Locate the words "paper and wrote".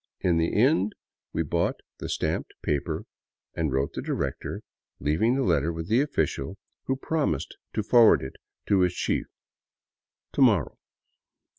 2.63-3.93